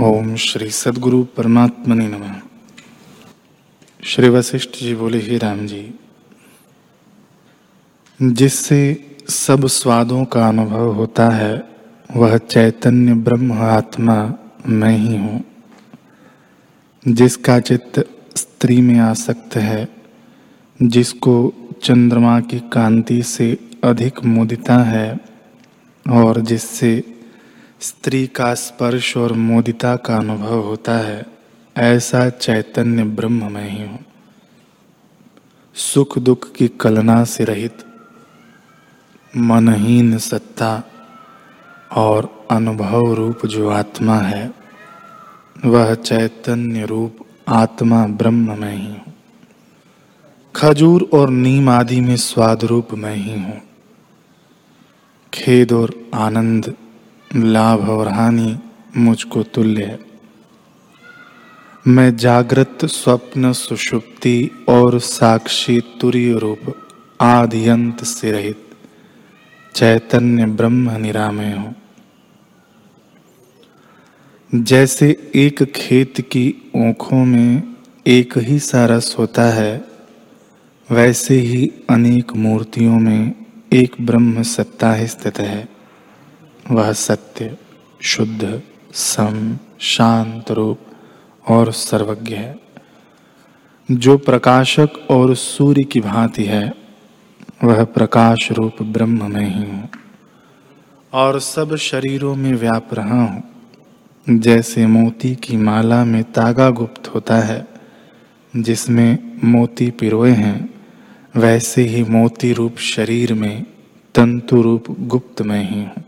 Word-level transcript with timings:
ओम 0.00 0.36
श्री 0.36 0.70
सदगुरु 0.70 1.24
परमात्मने 1.24 2.08
नमः। 2.08 2.40
श्री 4.04 4.28
वशिष्ठ 4.28 4.70
जी 4.70 4.94
बोले, 4.94 5.18
ही 5.18 5.38
राम 5.38 5.66
जी, 5.66 5.94
जिससे 8.22 9.10
सब 9.28 9.66
स्वादों 9.66 10.24
का 10.24 10.48
अनुभव 10.48 10.92
होता 10.92 11.30
है, 11.30 11.64
वह 12.16 12.38
चैतन्य 12.38 13.14
ब्रह्म 13.14 13.52
आत्मा 13.52 14.34
मैं 14.66 14.98
ही 14.98 15.16
हूँ। 15.16 15.44
जिसका 17.08 17.60
चित्त 17.60 18.08
स्त्री 18.36 18.80
में 18.80 18.98
आसक्त 18.98 19.56
है, 19.56 19.88
जिसको 20.82 21.52
चंद्रमा 21.82 22.40
की 22.40 22.58
कांति 22.58 23.22
से 23.22 23.58
अधिक 23.84 24.24
मुदिता 24.24 24.78
है, 24.78 25.20
और 26.10 26.40
जिससे 26.40 27.17
स्त्री 27.80 28.26
का 28.26 28.54
स्पर्श 28.54 29.16
और 29.16 29.32
मोदिता 29.32 29.96
का 29.96 30.16
अनुभव 30.16 30.60
होता 30.60 30.98
है। 30.98 31.26
ऐसा 31.76 32.30
चैतन्य 32.30 33.04
ब्रह्म 33.04 33.52
में 33.52 33.70
ही 33.70 33.82
हूँ। 33.82 34.04
सुख 35.74 36.18
दुख 36.18 36.52
की 36.52 36.68
कलना 36.68 37.24
से 37.24 37.44
रहित 37.44 37.78
मनहीन 39.36 40.18
सत्ता 40.18 40.82
और 41.96 42.46
अनुभव 42.50 43.14
रूप 43.14 43.46
जो 43.46 43.68
आत्मा 43.68 44.16
है, 44.16 44.52
वह 45.64 45.94
चैतन्य 45.94 46.86
रूप 46.86 47.16
आत्मा 47.48 48.06
ब्रह्म 48.06 48.60
में 48.60 48.76
ही 48.76 48.88
हूँ। 48.88 49.14
खजूर 50.56 51.10
और 51.12 51.30
नीम 51.30 51.68
आदि 51.68 52.00
में 52.00 52.16
स्वाद 52.16 52.64
रूप 52.64 52.88
में 52.94 53.14
ही 53.14 53.40
हूँ। 53.42 53.62
खेद 55.34 55.72
और 55.72 56.10
आनंद 56.14 56.74
लाभ 57.36 57.88
और 57.90 58.08
हानि 58.08 58.58
मुझको 58.96 59.42
तुल्य 59.42 59.84
है। 59.84 59.98
मैं 61.86 62.16
जागृत, 62.16 62.78
स्वप्न, 62.84 63.52
सुषुप्ति 63.52 64.50
और 64.68 64.98
साक्षी 64.98 65.80
तुरीय 66.00 66.32
रूप 66.32 66.88
आदि 67.20 67.68
अंत 67.68 68.04
से 68.04 68.32
रहित, 68.32 68.68
चैतन्य 69.74 70.46
ब्रह्म 70.46 70.90
निरामय 70.90 71.52
हूँ। 71.52 71.74
जैसे 74.54 75.30
एक 75.34 75.62
खेत 75.62 76.20
की 76.20 76.54
ओखों 76.76 77.24
में 77.24 77.62
एक 78.06 78.38
ही 78.38 78.58
सारस 78.58 79.16
होता 79.18 79.42
है, 79.42 79.84
वैसे 80.90 81.34
ही 81.34 81.72
अनेक 81.90 82.32
मूर्तियों 82.36 83.00
में 83.00 83.34
एक 83.72 83.96
ब्रह्म 84.00 84.42
सत्ता 84.42 84.94
ही 84.94 85.06
स्थित 85.06 85.38
है। 85.38 85.77
वह 86.70 86.92
सत्य, 86.92 87.58
शुद्ध, 88.02 88.62
सम, 88.92 89.58
शांत 89.80 90.50
रूप 90.50 90.78
और 91.48 91.72
सर्वज्ञ 91.72 92.34
है। 92.34 92.60
जो 93.90 94.18
प्रकाशक 94.18 94.88
और 95.10 95.34
सूर्य 95.34 95.82
की 95.82 96.00
भांति 96.00 96.44
है, 96.44 96.74
वह 97.64 97.84
प्रकाश 97.84 98.52
रूप 98.52 98.82
ब्रह्म 98.82 99.34
में 99.34 99.48
ही 99.48 99.70
हूँ 99.70 99.88
और 101.12 101.40
सब 101.40 101.76
शरीरों 101.76 102.36
में 102.36 102.52
व्याप 102.52 102.94
रहा 102.94 103.22
हूँ। 103.22 103.42
जैसे 104.30 104.86
मोती 104.86 105.34
की 105.34 105.56
माला 105.56 106.04
में 106.04 106.22
तागा 106.24 106.70
गुप्त 106.70 107.14
होता 107.14 107.36
है, 107.36 107.68
जिसमें 108.56 109.40
मोती 109.44 109.90
पिरोए 109.90 110.30
हैं, 110.30 110.74
वैसे 111.36 111.82
ही 111.82 112.04
मोती 112.04 112.52
रूप 112.52 112.76
शरीर 112.78 113.34
में 113.34 113.66
तंतु 114.14 114.62
रूप 114.62 114.84
गुप्त 115.00 115.42
में 115.42 115.70
ही 115.70 115.80
हूँ। 115.82 116.04